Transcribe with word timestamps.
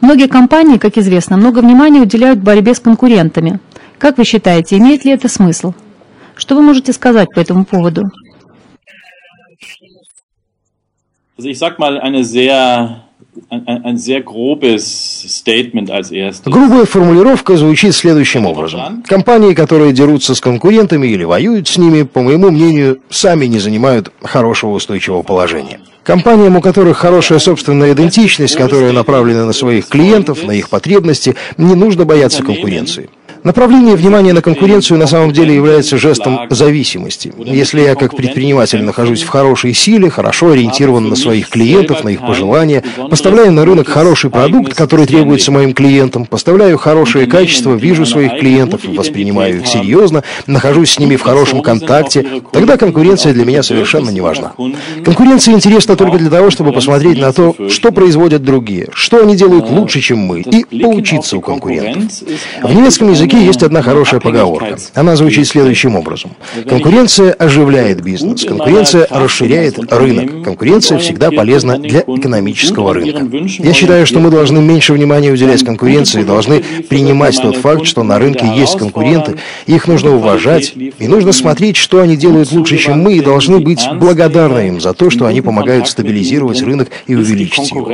Многие 0.00 0.28
компании, 0.28 0.78
как 0.78 0.98
известно, 0.98 1.36
много 1.36 1.60
внимания 1.60 2.00
уделяют 2.00 2.40
борьбе 2.40 2.74
с 2.74 2.80
конкурентами. 2.80 3.60
Как 3.98 4.18
вы 4.18 4.24
считаете, 4.24 4.76
имеет 4.78 5.04
ли 5.04 5.12
это 5.12 5.28
смысл? 5.28 5.72
Что 6.34 6.54
вы 6.54 6.62
можете 6.62 6.92
сказать 6.92 7.28
по 7.34 7.40
этому 7.40 7.64
поводу? 7.64 8.04
Also 11.38 11.48
ich 11.50 11.58
sag 11.58 11.78
mal 11.78 11.98
eine 12.00 12.24
sehr 12.24 13.05
ein 13.50 13.98
sehr 13.98 14.22
grobes 14.22 15.24
statement 15.28 15.90
als 15.90 16.10
erstes. 16.10 16.50
Грубая 16.50 16.84
формулировка 16.84 17.56
звучит 17.56 17.94
следующим 17.94 18.46
образом. 18.46 19.02
Компании, 19.06 19.54
которые 19.54 19.92
дерутся 19.92 20.34
с 20.34 20.40
конкурентами 20.40 21.06
или 21.06 21.24
воюют 21.24 21.68
с 21.68 21.78
ними, 21.78 22.02
по 22.02 22.22
моему 22.22 22.50
мнению, 22.50 23.00
сами 23.10 23.46
не 23.46 23.58
занимают 23.58 24.10
хорошего 24.22 24.72
устойчивого 24.72 25.22
положения. 25.22 25.80
Компаниям, 26.02 26.56
у 26.56 26.60
которых 26.60 26.98
хорошая 26.98 27.40
собственная 27.40 27.92
идентичность, 27.92 28.56
которая 28.56 28.92
направлена 28.92 29.44
на 29.44 29.52
своих 29.52 29.88
клиентов, 29.88 30.44
на 30.44 30.52
их 30.52 30.68
потребности, 30.68 31.34
не 31.56 31.74
нужно 31.74 32.04
бояться 32.04 32.42
конкуренции. 32.42 33.10
Направление 33.42 33.96
внимания 33.96 34.32
на 34.32 34.42
конкуренцию 34.42 34.98
на 34.98 35.06
самом 35.06 35.32
деле 35.32 35.54
является 35.54 35.96
жестом 35.96 36.40
зависимости. 36.50 37.32
Если 37.38 37.80
я 37.80 37.94
как 37.94 38.16
предприниматель 38.16 38.82
нахожусь 38.82 39.22
в 39.22 39.28
хорошей 39.28 39.74
силе, 39.74 40.10
хорошо 40.10 40.50
ориентирован 40.50 41.08
на 41.08 41.16
своих 41.16 41.48
клиентов, 41.48 42.04
на 42.04 42.10
их 42.10 42.20
пожелания, 42.20 42.82
поставляю 43.10 43.52
на 43.52 43.64
рынок 43.64 43.88
хороший 43.88 44.30
продукт, 44.30 44.74
который 44.74 45.06
требуется 45.06 45.52
моим 45.52 45.74
клиентам, 45.74 46.24
поставляю 46.24 46.78
хорошее 46.78 47.26
качество, 47.26 47.74
вижу 47.74 48.06
своих 48.06 48.38
клиентов, 48.40 48.82
воспринимаю 48.84 49.60
их 49.60 49.66
серьезно, 49.66 50.22
нахожусь 50.46 50.92
с 50.92 50.98
ними 50.98 51.16
в 51.16 51.22
хорошем 51.22 51.62
контакте, 51.62 52.26
тогда 52.52 52.76
конкуренция 52.76 53.32
для 53.32 53.44
меня 53.44 53.62
совершенно 53.62 54.10
не 54.10 54.20
важна. 54.20 54.52
Конкуренция 55.04 55.54
интересна 55.54 55.96
только 55.96 56.18
для 56.18 56.30
того, 56.30 56.50
чтобы 56.50 56.72
посмотреть 56.72 57.18
на 57.18 57.32
то, 57.32 57.54
что 57.68 57.92
производят 57.92 58.42
другие, 58.42 58.88
что 58.92 59.22
они 59.22 59.36
делают 59.36 59.70
лучше, 59.70 60.00
чем 60.00 60.18
мы, 60.18 60.40
и 60.40 60.64
поучиться 60.82 61.36
у 61.36 61.40
конкурентов. 61.40 62.10
В 62.62 62.74
немецком 62.74 63.10
языке 63.10 63.35
языке 63.36 63.46
есть 63.46 63.62
одна 63.62 63.82
хорошая 63.82 64.20
поговорка. 64.20 64.76
Она 64.94 65.16
звучит 65.16 65.46
следующим 65.46 65.96
образом. 65.96 66.32
Конкуренция 66.68 67.32
оживляет 67.32 68.02
бизнес, 68.02 68.44
конкуренция 68.44 69.06
расширяет 69.10 69.78
рынок, 69.92 70.44
конкуренция 70.44 70.98
всегда 70.98 71.30
полезна 71.30 71.78
для 71.78 72.00
экономического 72.00 72.94
рынка. 72.94 73.26
Я 73.58 73.72
считаю, 73.72 74.06
что 74.06 74.20
мы 74.20 74.30
должны 74.30 74.60
меньше 74.60 74.92
внимания 74.92 75.30
уделять 75.30 75.64
конкуренции, 75.64 76.22
должны 76.22 76.62
принимать 76.88 77.40
тот 77.40 77.56
факт, 77.56 77.86
что 77.86 78.02
на 78.02 78.18
рынке 78.18 78.46
есть 78.54 78.78
конкуренты, 78.78 79.36
их 79.66 79.88
нужно 79.88 80.14
уважать, 80.14 80.74
и 80.76 81.08
нужно 81.08 81.32
смотреть, 81.32 81.76
что 81.76 82.00
они 82.00 82.16
делают 82.16 82.52
лучше, 82.52 82.78
чем 82.78 83.00
мы, 83.00 83.14
и 83.14 83.20
должны 83.20 83.60
быть 83.60 83.86
благодарны 83.98 84.68
им 84.68 84.80
за 84.80 84.94
то, 84.94 85.10
что 85.10 85.26
они 85.26 85.40
помогают 85.40 85.88
стабилизировать 85.88 86.62
рынок 86.62 86.88
и 87.06 87.14
увеличить 87.14 87.70
его. 87.70 87.90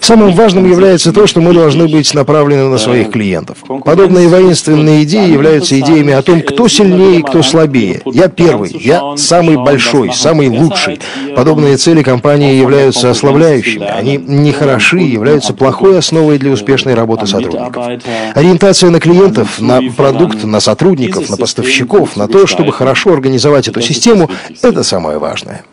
Самым 0.00 0.32
важным 0.32 0.68
является 0.70 1.12
то, 1.12 1.26
что 1.26 1.40
мы 1.40 1.52
должны 1.52 1.88
быть 1.88 2.12
направлены 2.14 2.68
на 2.68 2.78
своих 2.78 3.10
клиентов. 3.10 3.58
Подобные 3.84 4.28
военные 4.28 4.45
единственные 4.46 5.02
идеи 5.02 5.30
являются 5.30 5.78
идеями 5.80 6.12
о 6.12 6.22
том, 6.22 6.40
кто 6.40 6.68
сильнее 6.68 7.20
и 7.20 7.22
кто 7.22 7.42
слабее. 7.42 8.00
Я 8.06 8.28
первый, 8.28 8.70
я 8.78 9.16
самый 9.16 9.56
большой, 9.56 10.12
самый 10.12 10.48
лучший. 10.48 11.00
Подобные 11.34 11.76
цели 11.76 12.02
компании 12.02 12.54
являются 12.54 13.10
ослабляющими. 13.10 13.86
Они 13.86 14.16
не 14.16 14.52
хороши 14.52 15.00
и 15.00 15.10
являются 15.10 15.52
плохой 15.52 15.98
основой 15.98 16.38
для 16.38 16.52
успешной 16.52 16.94
работы 16.94 17.26
сотрудников. 17.26 17.86
Ориентация 18.34 18.90
на 18.90 19.00
клиентов, 19.00 19.60
на 19.60 19.80
продукт, 19.96 20.44
на 20.44 20.60
сотрудников, 20.60 21.28
на 21.28 21.36
поставщиков, 21.36 22.16
на 22.16 22.28
то, 22.28 22.46
чтобы 22.46 22.72
хорошо 22.72 23.12
организовать 23.12 23.68
эту 23.68 23.80
систему, 23.80 24.30
это 24.62 24.82
самое 24.82 25.18
важное. 25.18 25.64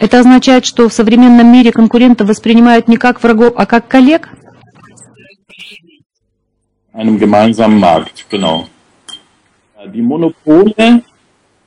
Это 0.00 0.20
означает, 0.20 0.64
что 0.64 0.88
в 0.88 0.92
современном 0.92 1.52
мире 1.52 1.72
конкурентов 1.72 2.28
воспринимают 2.28 2.86
не 2.86 2.96
как 2.96 3.20
врагов, 3.22 3.54
а 3.56 3.66
как 3.66 3.88
коллег? 3.88 4.28
Einem 6.98 7.18
gemeinsamen 7.18 7.78
Markt, 7.78 8.26
genau. 8.28 8.66
Die 9.94 10.02
Monopole 10.02 11.02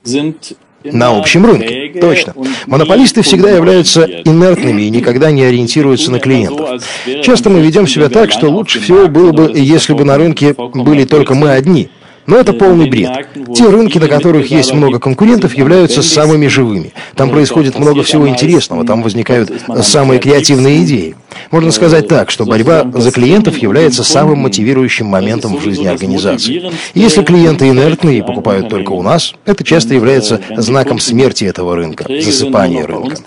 sind 0.03 0.55
на 0.83 1.17
общем 1.17 1.45
рынке. 1.45 1.99
Точно. 2.01 2.33
Монополисты 2.65 3.21
всегда 3.21 3.51
являются 3.51 4.03
инертными 4.03 4.81
и 4.81 4.89
никогда 4.89 5.31
не 5.31 5.43
ориентируются 5.43 6.11
на 6.11 6.19
клиентов. 6.19 6.81
Часто 7.23 7.49
мы 7.49 7.61
ведем 7.61 7.87
себя 7.87 8.09
так, 8.09 8.31
что 8.31 8.49
лучше 8.49 8.79
всего 8.81 9.07
было 9.07 9.31
бы, 9.31 9.51
если 9.55 9.93
бы 9.93 10.03
на 10.03 10.17
рынке 10.17 10.53
были 10.73 11.05
только 11.05 11.33
мы 11.35 11.51
одни– 11.51 11.89
но 12.27 12.37
это 12.37 12.53
полный 12.53 12.89
бред. 12.89 13.27
Те 13.55 13.69
рынки, 13.69 13.97
на 13.97 14.07
которых 14.07 14.51
есть 14.51 14.73
много 14.73 14.99
конкурентов, 14.99 15.55
являются 15.55 16.03
самыми 16.03 16.47
живыми. 16.47 16.93
Там 17.15 17.29
происходит 17.29 17.77
много 17.79 18.03
всего 18.03 18.27
интересного, 18.27 18.85
там 18.85 19.01
возникают 19.01 19.51
самые 19.81 20.19
креативные 20.19 20.83
идеи. 20.83 21.15
Можно 21.51 21.71
сказать 21.71 22.07
так, 22.07 22.31
что 22.31 22.45
борьба 22.45 22.89
за 22.93 23.11
клиентов 23.11 23.57
является 23.57 24.03
самым 24.03 24.39
мотивирующим 24.39 25.05
моментом 25.05 25.57
в 25.57 25.63
жизни 25.63 25.87
организации. 25.87 26.71
Если 26.93 27.23
клиенты 27.23 27.69
инертны 27.69 28.17
и 28.17 28.21
покупают 28.21 28.69
только 28.69 28.91
у 28.91 29.01
нас, 29.01 29.33
это 29.45 29.63
часто 29.63 29.93
является 29.93 30.41
знаком 30.57 30.99
смерти 30.99 31.45
этого 31.45 31.75
рынка, 31.75 32.05
засыпания 32.07 32.85
рынка. 32.85 33.17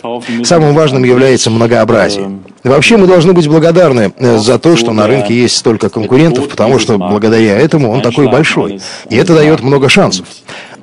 Самым 0.42 0.74
важным 0.74 1.04
является 1.04 1.50
многообразие. 1.50 2.38
Вообще 2.64 2.96
мы 2.96 3.06
должны 3.06 3.34
быть 3.34 3.46
благодарны 3.46 4.14
э, 4.16 4.38
за 4.38 4.58
то, 4.58 4.74
что 4.74 4.92
на 4.92 5.06
рынке 5.06 5.34
есть 5.34 5.56
столько 5.56 5.90
конкурентов, 5.90 6.48
потому 6.48 6.78
что 6.78 6.96
благодаря 6.96 7.58
этому 7.58 7.90
он 7.90 8.00
такой 8.00 8.26
большой. 8.30 8.80
И 9.10 9.16
это 9.16 9.34
дает 9.34 9.62
много 9.62 9.90
шансов. 9.90 10.26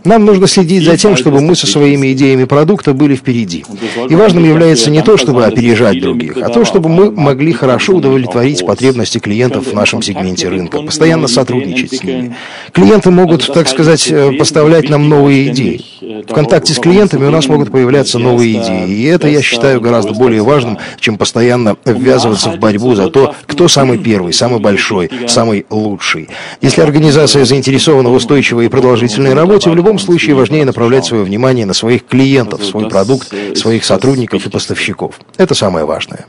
Нам 0.03 0.25
нужно 0.25 0.47
следить 0.47 0.83
за 0.83 0.97
тем, 0.97 1.15
чтобы 1.15 1.41
мы 1.41 1.55
со 1.55 1.67
своими 1.67 2.11
идеями 2.13 2.45
продукта 2.45 2.93
были 2.93 3.15
впереди. 3.15 3.63
И 4.09 4.15
важным 4.15 4.43
является 4.43 4.89
не 4.89 5.01
то, 5.01 5.17
чтобы 5.17 5.45
опережать 5.45 6.01
других, 6.01 6.37
а 6.37 6.49
то, 6.49 6.65
чтобы 6.65 6.89
мы 6.89 7.11
могли 7.11 7.53
хорошо 7.53 7.93
удовлетворить 7.93 8.65
потребности 8.65 9.19
клиентов 9.19 9.67
в 9.67 9.73
нашем 9.73 10.01
сегменте 10.01 10.49
рынка, 10.49 10.81
постоянно 10.81 11.27
сотрудничать 11.27 11.93
с 11.93 12.03
ними. 12.03 12.35
Клиенты 12.71 13.11
могут, 13.11 13.51
так 13.53 13.67
сказать, 13.67 14.11
поставлять 14.37 14.89
нам 14.89 15.07
новые 15.07 15.49
идеи. 15.49 15.85
В 16.01 16.33
контакте 16.33 16.73
с 16.73 16.79
клиентами 16.79 17.25
у 17.25 17.31
нас 17.31 17.47
могут 17.47 17.71
появляться 17.71 18.17
новые 18.19 18.53
идеи, 18.53 18.89
и 18.89 19.03
это 19.03 19.27
я 19.27 19.41
считаю 19.41 19.81
гораздо 19.81 20.13
более 20.13 20.41
важным, 20.41 20.77
чем 20.99 21.17
постоянно 21.17 21.77
ввязываться 21.85 22.49
в 22.49 22.57
борьбу 22.57 22.95
за 22.95 23.09
то, 23.09 23.35
кто 23.45 23.67
самый 23.67 23.97
первый, 23.97 24.33
самый 24.33 24.59
большой, 24.59 25.09
самый 25.27 25.65
лучший. 25.69 26.29
Если 26.61 26.81
организация 26.81 27.45
заинтересована 27.45 28.09
в 28.09 28.13
устойчивой 28.13 28.65
и 28.65 28.69
продолжительной 28.69 29.33
работе, 29.33 29.69
в 29.69 29.75
любом 29.75 29.90
любом 29.91 29.99
случае 29.99 30.35
важнее 30.35 30.63
направлять 30.63 31.05
свое 31.05 31.23
внимание 31.23 31.65
на 31.65 31.73
своих 31.73 32.05
клиентов, 32.05 32.63
свой 32.63 32.87
продукт, 32.87 33.33
своих 33.57 33.83
сотрудников 33.83 34.45
и 34.45 34.49
поставщиков. 34.49 35.19
Это 35.35 35.53
самое 35.53 35.85
важное. 35.85 36.25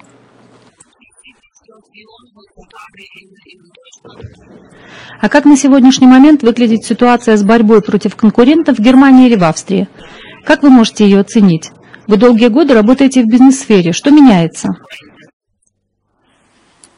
А 5.20 5.28
как 5.28 5.44
на 5.44 5.56
сегодняшний 5.56 6.08
момент 6.08 6.42
выглядит 6.42 6.84
ситуация 6.84 7.36
с 7.36 7.44
борьбой 7.44 7.82
против 7.82 8.16
конкурентов 8.16 8.78
в 8.78 8.82
Германии 8.82 9.28
или 9.28 9.36
в 9.36 9.44
Австрии? 9.44 9.86
Как 10.44 10.64
вы 10.64 10.70
можете 10.70 11.04
ее 11.04 11.20
оценить? 11.20 11.70
Вы 12.08 12.16
долгие 12.16 12.48
годы 12.48 12.74
работаете 12.74 13.22
в 13.22 13.28
бизнес-сфере. 13.28 13.92
Что 13.92 14.10
меняется? 14.10 14.70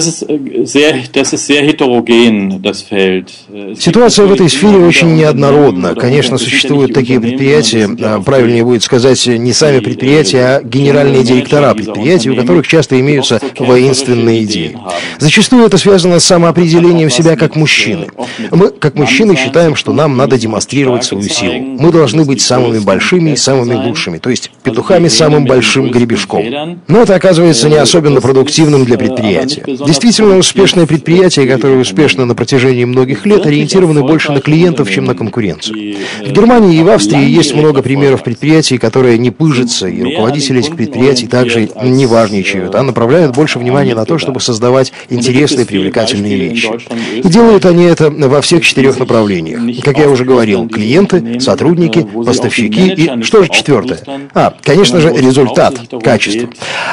Ситуация 3.79 4.27
в 4.27 4.33
этой 4.33 4.49
сфере 4.49 4.79
очень 4.79 5.15
неоднородна. 5.15 5.95
Конечно, 5.95 6.39
существуют 6.39 6.95
такие 6.95 7.21
предприятия, 7.21 7.89
а, 8.01 8.21
правильнее 8.21 8.65
будет 8.65 8.83
сказать, 8.83 9.27
не 9.27 9.53
сами 9.53 9.81
предприятия, 9.81 10.39
а 10.39 10.63
генеральные 10.63 11.23
директора 11.23 11.75
предприятий, 11.75 12.31
у 12.31 12.37
которых 12.37 12.67
часто 12.67 12.99
имеются 12.99 13.41
воинственные 13.59 14.45
идеи. 14.45 14.79
Зачастую 15.19 15.67
это 15.67 15.77
связано 15.77 16.19
с 16.19 16.25
самоопределением 16.25 17.11
себя 17.11 17.37
как 17.37 17.55
мужчины. 17.55 18.09
Мы, 18.51 18.71
как 18.71 18.95
мужчины, 18.95 19.37
считаем, 19.37 19.77
что 19.77 19.93
нам 19.93 20.17
надо 20.17 20.39
демонстрировать 20.39 21.05
свою 21.05 21.29
силу. 21.29 21.61
Мы 21.79 21.93
должны 21.93 22.25
быть 22.25 22.41
самыми 22.41 22.79
большими 22.79 23.33
и 23.33 23.37
самыми 23.37 23.75
лучшими, 23.75 24.17
то 24.19 24.31
есть 24.31 24.51
петухами 24.63 25.09
самым 25.09 25.45
большим 25.45 25.91
гребешком. 25.91 26.81
Но 26.89 27.03
это 27.03 27.15
оказывается 27.15 27.69
не 27.69 27.77
особенно 27.77 28.23
продуктивным 28.23 28.85
для 28.85 28.97
предприятия 28.97 29.58
предприятия. 29.61 29.87
Действительно 29.87 30.39
успешные 30.39 30.87
предприятия, 30.87 31.47
которые 31.47 31.81
успешно 31.81 32.25
на 32.25 32.35
протяжении 32.35 32.85
многих 32.85 33.27
лет, 33.27 33.47
ориентированы 33.47 34.03
больше 34.03 34.33
на 34.33 34.41
клиентов, 34.41 34.91
чем 34.91 35.05
на 35.05 35.15
конкуренцию. 35.15 35.97
В 36.25 36.33
Германии 36.33 36.79
и 36.79 36.83
в 36.83 36.89
Австрии 36.89 37.29
есть 37.29 37.55
много 37.55 37.83
примеров 37.83 38.23
предприятий, 38.23 38.79
которые 38.79 39.19
не 39.19 39.31
пыжатся, 39.31 39.89
и 39.89 40.03
руководители 40.03 40.61
этих 40.61 40.77
предприятий 40.77 41.27
также 41.27 41.69
не 41.83 42.07
важничают, 42.07 42.75
а 42.75 42.83
направляют 42.83 43.35
больше 43.35 43.59
внимания 43.59 43.95
на 43.95 44.05
то, 44.05 44.19
чтобы 44.19 44.41
создавать 44.41 44.93
интересные, 45.09 45.67
привлекательные 45.67 46.37
вещи. 46.37 46.71
И 47.17 47.29
делают 47.29 47.67
они 47.67 47.85
это 47.85 48.11
во 48.11 48.41
всех 48.41 48.65
четырех 48.65 48.99
направлениях. 48.99 49.61
Как 49.83 49.99
я 49.99 50.09
уже 50.09 50.25
говорил, 50.25 50.69
клиенты, 50.69 51.41
сотрудники, 51.41 52.07
поставщики 52.25 52.93
и, 52.93 53.23
что 53.23 53.43
же 53.43 53.49
четвертое? 53.51 54.01
А, 54.35 54.55
конечно 54.63 55.01
же, 55.01 55.13
результат, 55.13 55.81
качество. 56.03 56.49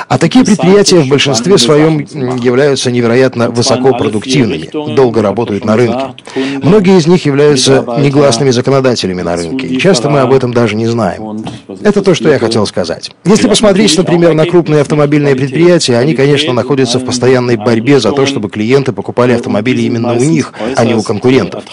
А 0.08 0.18
такие 0.18 0.46
предприятия 0.46 1.00
в 1.00 1.08
большинстве 1.08 1.58
своем 1.58 2.00
являются 2.00 2.55
являются 2.56 2.90
невероятно 2.90 3.50
высокопродуктивными, 3.50 4.70
долго 4.72 5.22
работают 5.22 5.66
на 5.66 5.76
рынке. 5.76 6.16
Многие 6.62 6.98
из 6.98 7.06
них 7.06 7.26
являются 7.26 7.86
негласными 8.00 8.52
законодателями 8.52 9.22
на 9.22 9.36
рынке, 9.36 9.78
часто 9.78 10.10
мы 10.10 10.22
об 10.22 10.32
этом 10.32 10.54
даже 10.54 10.76
не 10.76 10.88
знаем. 10.88 11.44
Это 11.84 12.02
то, 12.02 12.16
что 12.16 12.30
я 12.30 12.40
хотел 12.40 12.66
сказать. 12.66 13.12
Если 13.26 13.48
посмотреть, 13.48 13.98
например, 13.98 14.34
на 14.34 14.46
крупные 14.46 14.82
автомобильные 14.82 15.36
предприятия, 15.36 15.98
они, 15.98 16.16
конечно, 16.16 16.54
находятся 16.54 17.00
в 17.00 17.06
постоянной 17.06 17.58
борьбе 17.58 18.00
за 18.00 18.12
то, 18.12 18.26
чтобы 18.26 18.50
клиенты 18.50 18.94
покупали 18.94 19.34
автомобили 19.34 19.82
именно 19.82 20.14
у 20.14 20.24
них, 20.24 20.54
а 20.78 20.86
не 20.86 20.94
у 20.94 21.04
конкурентов. 21.04 21.64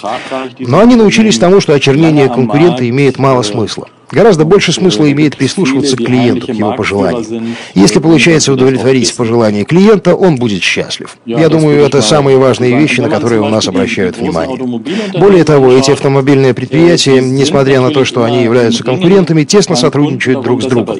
Но 0.59 0.81
они 0.81 0.97
научились 0.97 1.39
тому, 1.39 1.61
что 1.61 1.75
очернение 1.75 2.29
конкурента 2.29 2.89
имеет 2.89 3.19
мало 3.19 3.43
смысла. 3.43 3.87
Гораздо 4.13 4.45
больше 4.45 4.73
смысла 4.73 5.11
имеет 5.11 5.39
прислушиваться 5.39 5.97
к 5.97 6.05
клиенту, 6.05 6.47
к 6.49 6.51
его 6.51 6.75
пожеланиям. 6.75 7.57
Если 7.75 7.99
получается 7.99 8.53
удовлетворить 8.53 9.15
пожелания 9.17 9.65
клиента, 9.65 10.15
он 10.15 10.37
будет 10.37 10.63
счастлив. 10.63 11.17
Я 11.25 11.49
думаю, 11.49 11.83
это 11.83 12.03
самые 12.03 12.37
важные 12.37 12.79
вещи, 12.79 13.01
на 13.01 13.09
которые 13.09 13.41
у 13.41 13.49
нас 13.49 13.69
обращают 13.69 14.19
внимание. 14.19 14.59
Более 15.19 15.45
того, 15.45 15.73
эти 15.73 15.91
автомобильные 15.91 16.53
предприятия, 16.53 17.23
несмотря 17.23 17.81
на 17.81 17.91
то, 17.91 18.05
что 18.05 18.23
они 18.25 18.43
являются 18.43 18.85
конкурентами, 18.85 19.45
тесно 19.45 19.77
сотрудничают 19.77 20.43
друг 20.43 20.63
с 20.63 20.67
другом. 20.67 20.99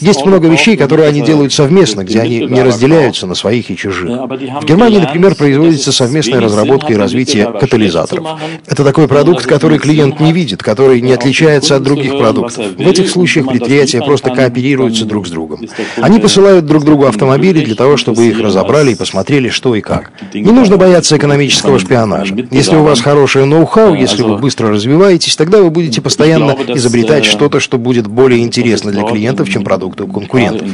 Есть 0.00 0.24
много 0.24 0.46
вещей, 0.46 0.76
которые 0.76 1.08
они 1.08 1.22
делают 1.22 1.52
совместно, 1.52 2.04
где 2.04 2.20
они 2.20 2.46
не 2.46 2.62
разделяются 2.62 3.26
на 3.26 3.34
своих 3.34 3.70
и 3.72 3.76
чужих. 3.76 4.08
В 4.08 4.64
Германии, 4.64 4.98
например, 4.98 5.34
производится 5.34 5.90
совместная 5.90 6.40
разработка 6.40 6.92
и 6.92 6.96
развитие 6.96 7.46
катализаторов. 7.46 8.38
Это 8.66 8.84
такой 8.84 9.08
продукт, 9.08 9.46
который 9.46 9.78
клиент 9.78 10.20
не 10.20 10.32
видит, 10.32 10.62
который 10.62 11.00
не 11.00 11.12
отличается 11.12 11.74
от 11.74 11.82
других 11.82 12.12
продуктов 12.12 12.35
продуктов. 12.42 12.76
В 12.76 12.88
этих 12.88 13.10
случаях 13.10 13.48
предприятия 13.48 14.00
просто 14.00 14.30
кооперируются 14.30 15.04
друг 15.04 15.26
с 15.26 15.30
другом. 15.30 15.60
Они 15.96 16.18
посылают 16.18 16.66
друг 16.66 16.84
другу 16.84 17.06
автомобили 17.06 17.64
для 17.64 17.74
того, 17.74 17.96
чтобы 17.96 18.26
их 18.26 18.40
разобрали 18.40 18.92
и 18.92 18.94
посмотрели, 18.94 19.48
что 19.48 19.74
и 19.74 19.80
как. 19.80 20.12
Не 20.34 20.52
нужно 20.52 20.76
бояться 20.76 21.16
экономического 21.16 21.78
шпионажа. 21.78 22.36
Если 22.50 22.76
у 22.76 22.82
вас 22.82 23.00
хорошее 23.00 23.44
ноу-хау, 23.44 23.94
если 23.94 24.22
вы 24.22 24.38
быстро 24.38 24.70
развиваетесь, 24.70 25.36
тогда 25.36 25.58
вы 25.58 25.70
будете 25.70 26.00
постоянно 26.00 26.56
изобретать 26.68 27.24
что-то, 27.24 27.60
что 27.60 27.78
будет 27.78 28.06
более 28.06 28.40
интересно 28.40 28.92
для 28.92 29.02
клиентов, 29.02 29.48
чем 29.50 29.64
продукты 29.64 30.04
у 30.04 30.08
конкурентов. 30.08 30.68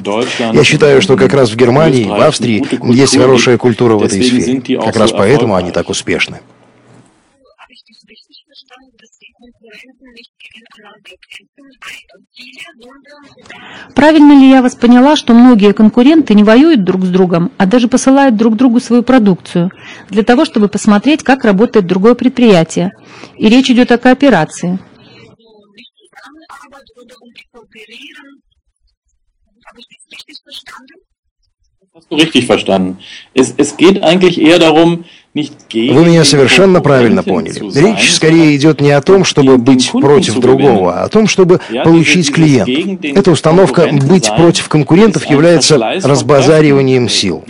Я 0.53 0.65
считаю, 0.65 1.03
что 1.03 1.17
как 1.17 1.35
раз 1.35 1.51
в 1.51 1.57
Германии, 1.57 2.05
в 2.05 2.21
Австрии 2.21 2.65
есть 2.93 3.17
хорошая 3.17 3.59
культура 3.59 3.95
в 3.95 4.03
этой 4.03 4.23
сфере. 4.23 4.61
Как 4.79 4.97
раз 4.97 5.13
поэтому 5.13 5.55
они 5.55 5.71
так 5.71 5.91
успешны. 5.91 6.41
Правильно 13.95 14.33
ли 14.33 14.51
я 14.51 14.63
вас 14.63 14.75
поняла, 14.75 15.17
что 15.17 15.35
многие 15.35 15.73
конкуренты 15.73 16.35
не 16.35 16.45
воюют 16.45 16.85
друг 16.85 17.05
с 17.05 17.09
другом, 17.09 17.53
а 17.59 17.67
даже 17.67 17.89
посылают 17.89 18.37
друг 18.37 18.57
другу 18.57 18.81
свою 18.81 19.03
продукцию 19.03 19.71
для 20.11 20.23
того, 20.23 20.45
чтобы 20.45 20.69
посмотреть, 20.69 21.23
как 21.23 21.45
работает 21.45 21.87
другое 21.87 22.15
предприятие? 22.15 22.93
И 23.37 23.49
речь 23.49 23.71
идет 23.71 23.93
о 23.93 23.99
кооперации. 23.99 24.79
Hast 31.95 32.11
du 32.11 32.17
richtig 32.17 32.47
verstanden. 32.47 33.01
Es, 33.35 33.53
es 33.59 33.77
geht 33.77 34.03
eigentlich 34.03 34.39
eher 34.41 34.59
darum, 34.59 35.05
Вы 35.35 36.05
меня 36.05 36.25
совершенно 36.25 36.83
правильно 36.83 37.23
поняли. 37.23 37.59
Речь 37.79 38.13
скорее 38.13 38.55
идет 38.55 38.83
не 38.83 38.91
о 38.91 39.01
том, 39.01 39.25
чтобы 39.25 39.57
быть 39.57 39.91
против 39.91 40.39
другого, 40.39 41.01
а 41.01 41.05
о 41.05 41.09
том, 41.09 41.27
чтобы 41.27 41.59
получить 41.85 42.31
клиентов. 42.31 43.03
Эта 43.03 43.31
установка 43.31 43.89
«быть 43.91 44.31
против 44.37 44.69
конкурентов» 44.69 45.25
является 45.25 45.79
разбазариванием 45.79 47.09
сил. 47.09 47.43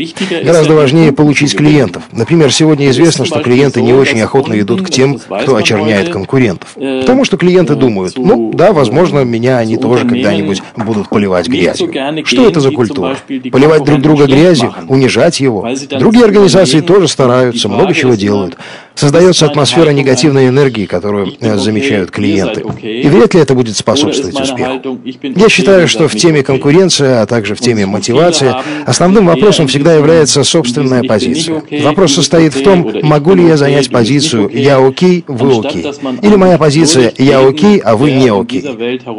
Гораздо 0.44 0.74
важнее 0.74 1.10
получить 1.10 1.56
клиентов. 1.56 2.04
Например, 2.12 2.52
сегодня 2.52 2.88
известно, 2.90 3.24
что 3.24 3.40
клиенты 3.40 3.82
не 3.82 3.92
очень 3.92 4.20
охотно 4.20 4.60
идут 4.60 4.82
к 4.82 4.90
тем, 4.90 5.18
кто 5.18 5.56
очерняет 5.56 6.10
конкурентов. 6.10 6.74
Потому 6.74 7.24
что 7.24 7.36
клиенты 7.36 7.74
думают, 7.74 8.16
ну 8.16 8.52
да, 8.54 8.72
возможно, 8.72 9.24
меня 9.24 9.58
они 9.58 9.76
тоже 9.76 10.06
когда-нибудь 10.06 10.62
будут 10.76 11.08
поливать 11.08 11.48
грязью. 11.48 11.92
Что 12.24 12.46
это 12.46 12.60
за 12.60 12.70
культура? 12.70 13.16
Поливать 13.50 13.82
друг 13.82 14.00
друга 14.00 14.26
грязью, 14.26 14.72
унижать 14.86 15.40
его? 15.40 15.66
Другие 15.98 16.26
организации 16.26 16.80
тоже 16.80 17.08
стараются, 17.08 17.71
много 17.72 17.94
чего 17.94 18.14
делают. 18.14 18.56
Создается 18.94 19.46
атмосфера 19.46 19.90
негативной 19.90 20.48
энергии, 20.48 20.86
которую 20.86 21.34
э, 21.40 21.56
замечают 21.56 22.10
клиенты. 22.10 22.62
И 22.82 23.08
вряд 23.08 23.34
ли 23.34 23.40
это 23.40 23.54
будет 23.54 23.76
способствовать 23.76 24.38
успеху. 24.38 24.98
Я 25.22 25.48
считаю, 25.48 25.88
что 25.88 26.08
в 26.08 26.14
теме 26.14 26.42
конкуренции, 26.42 27.08
а 27.08 27.26
также 27.26 27.54
в 27.54 27.60
теме 27.60 27.86
мотивации, 27.86 28.54
основным 28.86 29.26
вопросом 29.26 29.66
всегда 29.66 29.94
является 29.94 30.44
собственная 30.44 31.02
позиция. 31.02 31.62
Вопрос 31.82 32.14
состоит 32.14 32.54
в 32.54 32.62
том, 32.62 32.92
могу 33.02 33.34
ли 33.34 33.46
я 33.46 33.56
занять 33.56 33.90
позицию 33.90 34.50
«я 34.52 34.84
окей, 34.84 35.24
вы 35.26 35.58
окей», 35.58 35.86
или 36.22 36.36
моя 36.36 36.58
позиция 36.58 37.12
«я 37.18 37.46
окей, 37.46 37.78
а 37.78 37.96
вы 37.96 38.12
не 38.12 38.28
окей». 38.28 38.64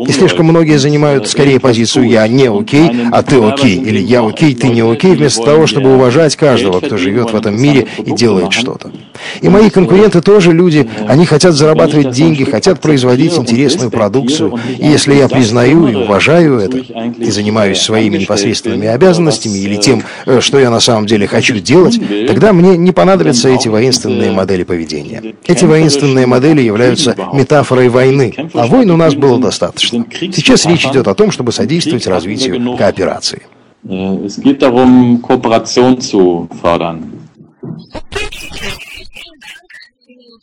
И 0.08 0.12
слишком 0.12 0.48
многие 0.48 0.78
занимают 0.78 1.28
скорее 1.28 1.60
позицию 1.60 2.08
«я 2.08 2.28
не 2.28 2.48
окей, 2.48 2.90
а 3.12 3.24
ты 3.24 3.42
окей», 3.42 3.78
или 3.78 4.00
«я 4.00 4.26
окей, 4.26 4.54
ты 4.56 4.70
не 4.70 4.82
окей», 4.82 5.16
вместо 5.16 5.44
того, 5.44 5.68
чтобы 5.68 5.94
уважать 5.96 6.36
каждого, 6.36 6.80
кто 6.80 6.98
живет 6.98 7.32
в 7.32 7.36
этом 7.36 7.60
мире 7.62 7.88
и 8.06 8.12
делает 8.12 8.54
что-то. 8.54 8.92
И 9.42 9.50
мои 9.50 9.63
конкуренты 9.70 10.22
тоже 10.22 10.52
люди, 10.52 10.88
они 11.08 11.26
хотят 11.26 11.54
зарабатывать 11.54 12.12
деньги, 12.12 12.44
хотят 12.44 12.80
производить 12.80 13.38
интересную 13.38 13.92
продукцию. 13.92 14.60
И 14.78 14.86
если 14.86 15.16
я 15.16 15.28
признаю 15.28 15.88
и 15.88 15.96
уважаю 15.96 16.60
это, 16.60 16.78
и 16.78 17.32
занимаюсь 17.32 17.82
своими 17.82 18.18
непосредственными 18.18 18.88
обязанностями 18.88 19.58
или 19.58 19.76
тем, 19.76 20.04
э, 20.26 20.40
что 20.42 20.60
я 20.60 20.70
на 20.70 20.80
самом 20.80 21.06
деле 21.06 21.28
хочу 21.28 21.56
делать, 21.60 22.00
тогда 22.28 22.54
мне 22.54 22.78
не 22.78 22.92
понадобятся 22.92 23.50
эти 23.50 23.68
воинственные 23.68 24.32
модели 24.32 24.64
поведения. 24.64 25.36
Эти 25.46 25.66
воинственные 25.66 26.26
модели 26.26 26.62
являются 26.62 27.16
метафорой 27.34 27.90
войны, 27.90 28.34
а 28.54 28.68
войн 28.68 28.92
у 28.92 28.98
нас 28.98 29.16
было 29.16 29.40
достаточно. 29.40 30.06
Сейчас 30.12 30.66
речь 30.66 30.86
идет 30.86 31.08
о 31.08 31.16
том, 31.16 31.32
чтобы 31.32 31.52
содействовать 31.52 32.08
развитию 32.08 32.78
кооперации. 32.78 33.44
Es 33.86 34.40
geht 34.40 34.62
darum, 34.62 35.22
Kooperation 35.22 36.00
zu 36.00 36.48
fördern. 36.62 37.28
Thank 39.24 39.44
you. 40.08 40.40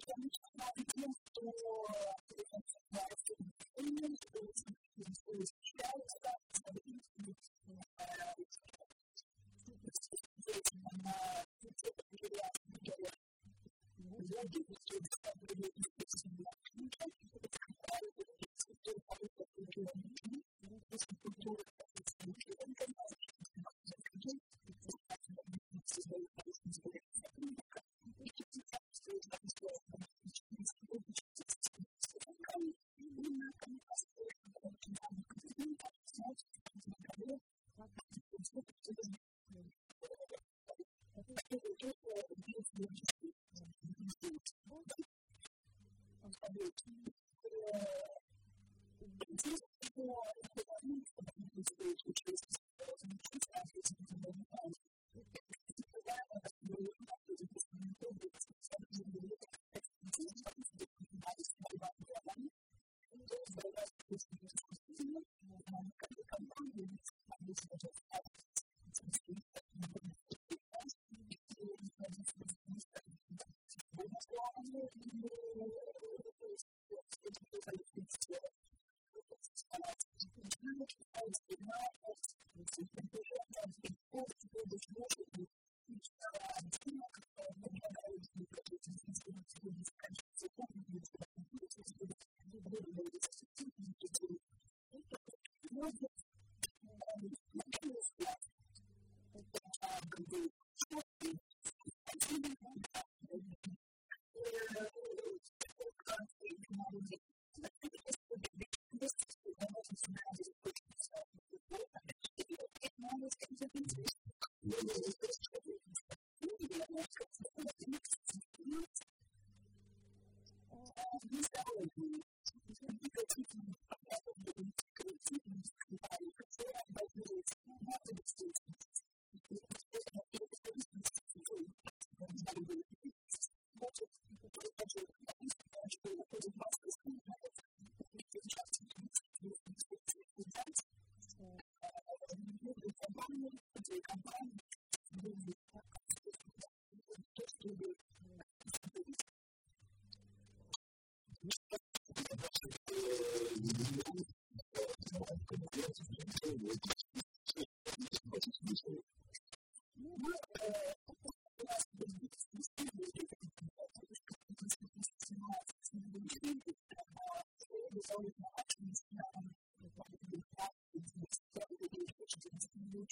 to 0.00 0.12
understand 0.18 0.85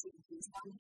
activities. 0.07 0.49
One 0.53 0.79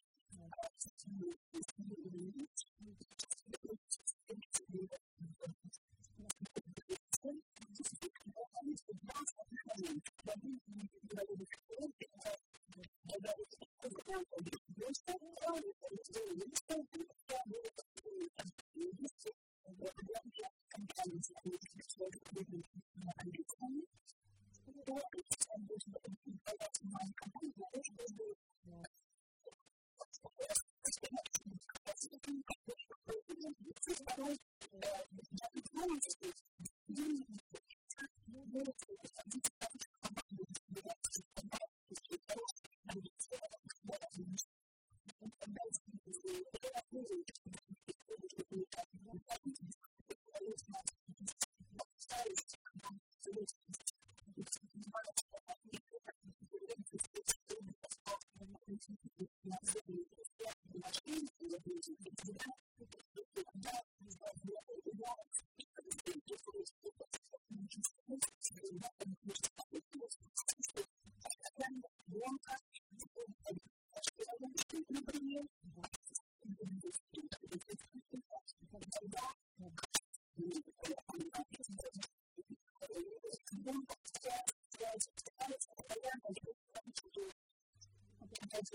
Thank 88.52 88.68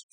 you. 0.00 0.05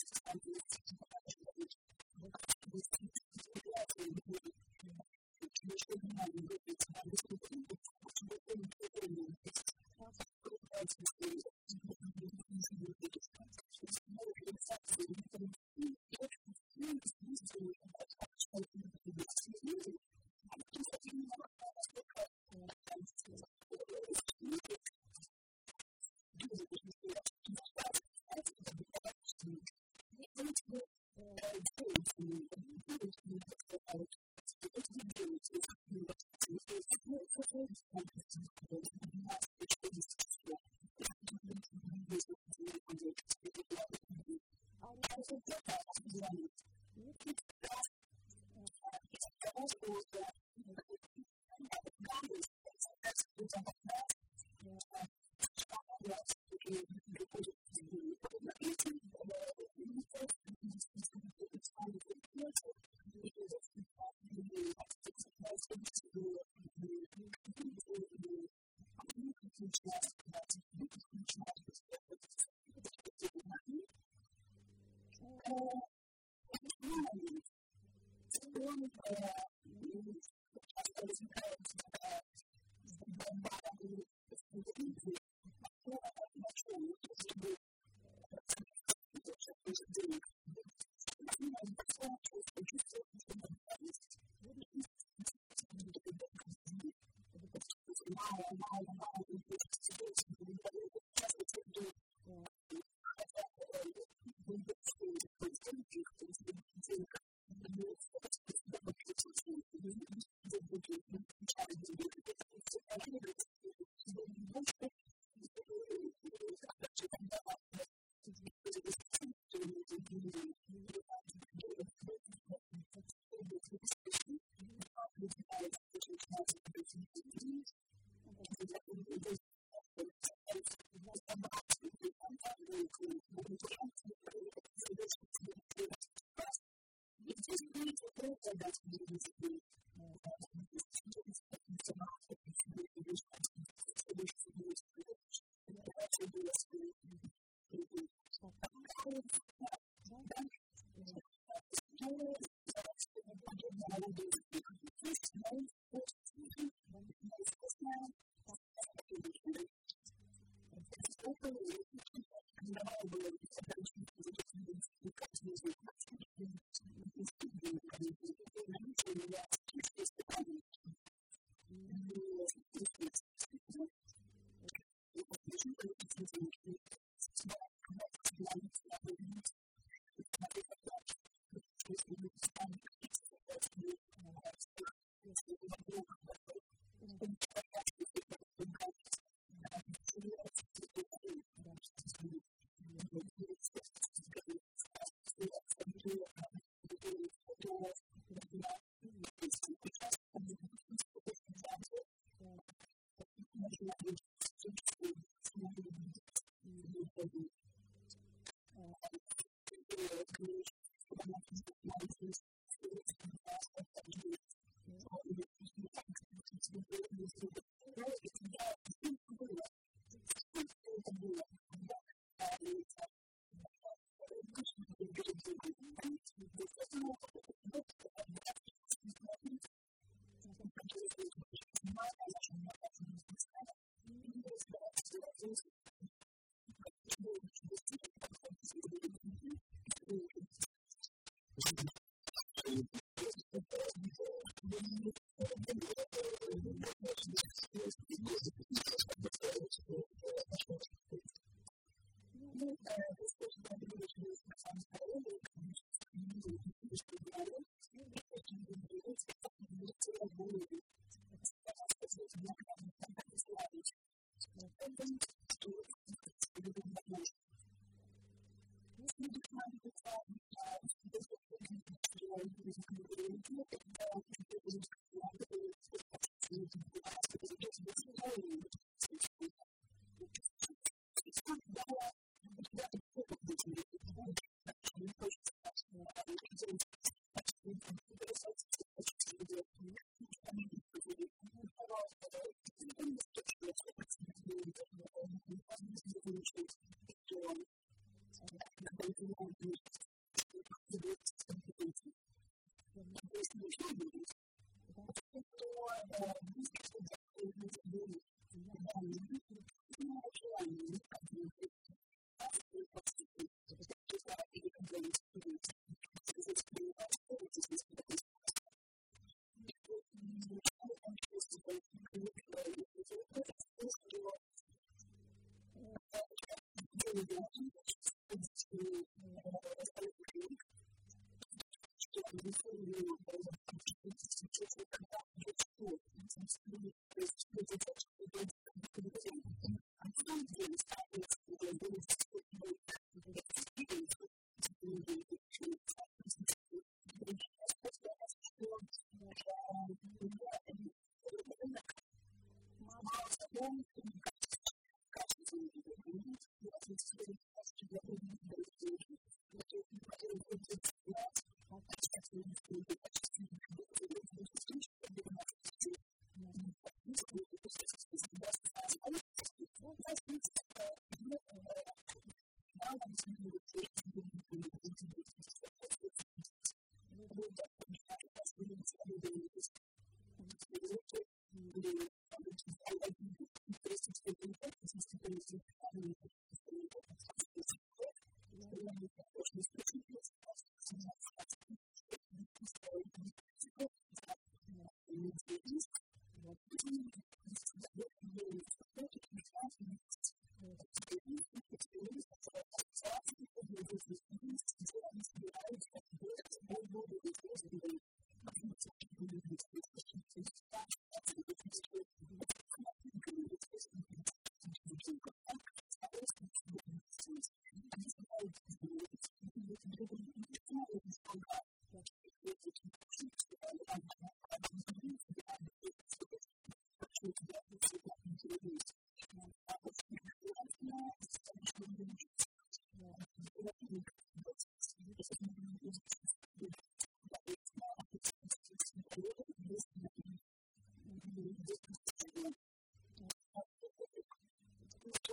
Thank 252.85 253.17
you. 253.19 253.22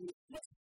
you 0.00 0.51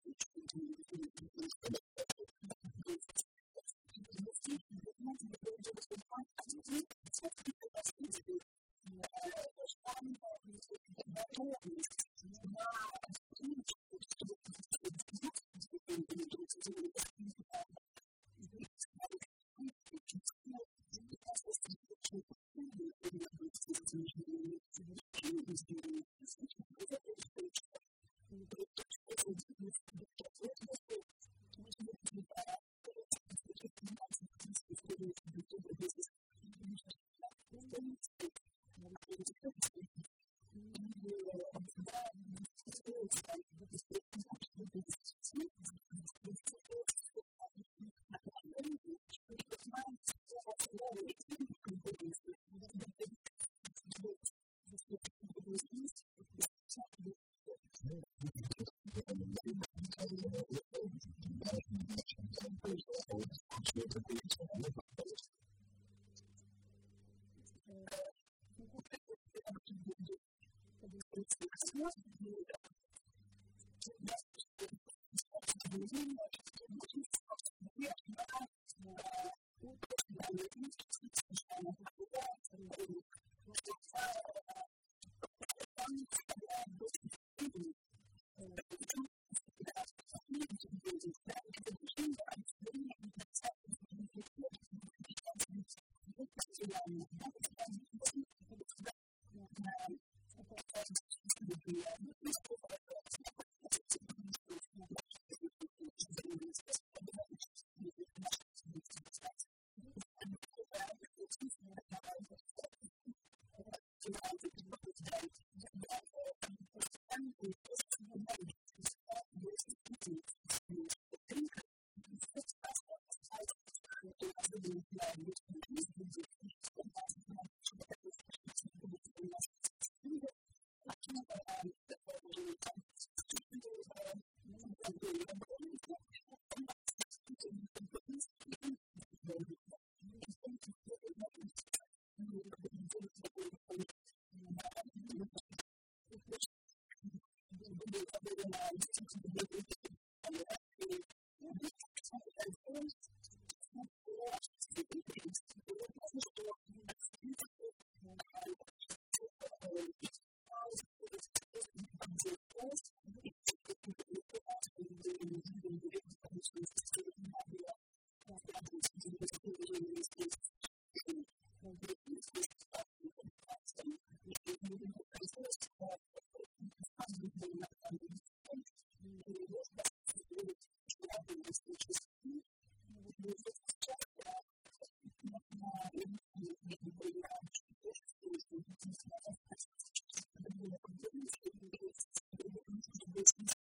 Jesus. 193.22 193.61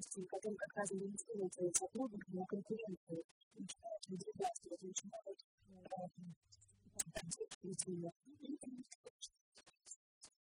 деятельности, 0.00 0.24
которые 0.26 0.56
как 0.56 0.76
раз 0.76 0.90
ориентируют 0.90 1.54
своих 1.54 1.76
сотрудников 1.76 2.34
на 2.34 2.46
конкуренцию, 2.46 3.22
начинают 3.58 4.08
выдвигать, 4.08 4.60
начинают 4.80 5.38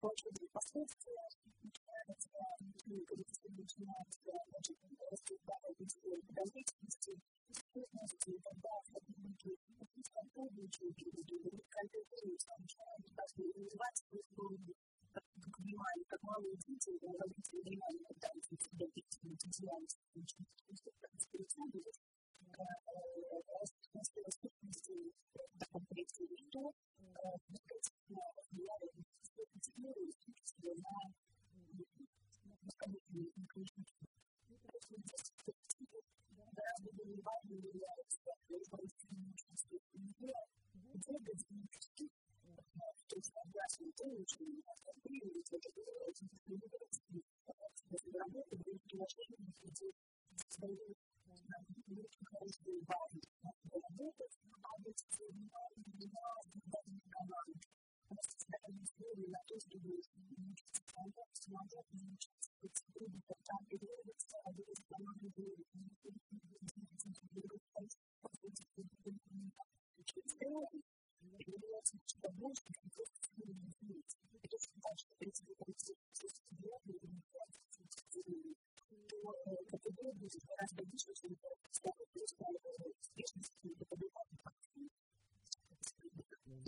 там, 0.01 0.11
деятельности 19.49 19.99
учить, 20.15 20.47
чтобы 20.75 21.19
специалист, 21.19 21.99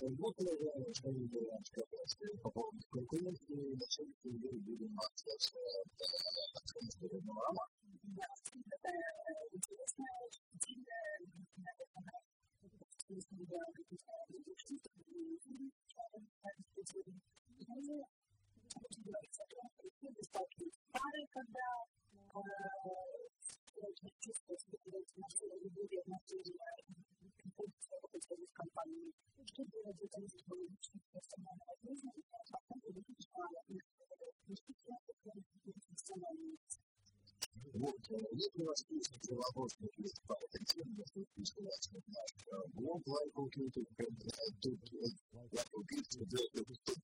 Вот, 0.10 0.38
наверное, 0.38 0.94
что 0.94 1.12
мы 1.12 1.28
говорим, 1.28 1.63
что 1.63 1.82
по 2.42 2.50
поводу 2.52 2.80
конкуренции, 2.92 3.74
на 3.74 3.86
самом 3.88 4.13
деле, 4.24 4.60
будем 4.60 5.00
общаться 5.00 5.54
с 5.54 7.02
Романом. 7.02 7.56
Да, 8.04 8.28
такая 8.70 9.00
интересная, 9.54 10.30
длинная, 10.60 11.20
наверное, 11.56 12.22
если 13.08 13.48
я 13.50 13.63
пары, 20.92 21.28
когда 21.32 21.60
Вот, 38.13 38.21
если 38.32 38.62
у 38.62 38.65
вас 38.65 38.86
есть 38.89 39.08
какие 39.10 39.36
вопросы 39.36 39.78
по 40.28 40.34
этой 40.34 40.63
теме, 40.65 40.93
если 40.97 41.26
присылайте 41.34 41.89
в 41.89 42.08
наш 42.10 42.69
блог 42.73 43.02
Лайкл 43.08 43.47
Критик, 43.47 43.88
тут 44.62 44.80
Лайкл 45.34 45.82
Критик, 45.88 46.30
тут 46.30 47.03